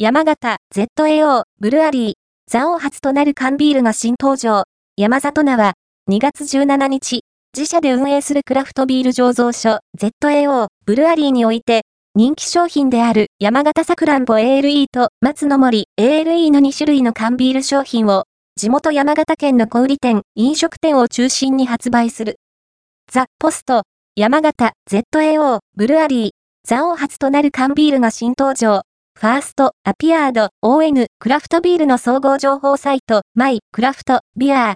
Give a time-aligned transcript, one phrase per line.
[0.00, 2.12] 山形 ZAO ブルアリー、
[2.48, 4.62] ザオ初となる缶ビールが新登場。
[4.96, 5.72] 山里菜は
[6.08, 11.80] 2月17日、自社で運営するクラフトビール醸造所 ZAO ブルアリーにおいて、
[12.14, 18.22] 人気商品である山形さくらんぼ ALE と松の森 ALE の2種類の缶ビール商品を、
[18.54, 22.36] 地元山形県の小売店、飲食店を中心に発売する。
[23.10, 23.82] ザ・ポスト、
[24.14, 26.30] 山形 ZAO ブルアリー、
[26.64, 28.82] ザオ初となる缶ビールが新登場。
[29.20, 34.66] ファースト、アピアード、ON、クラフトビールの総合情報サイト、マイ、クラフト、ビアー、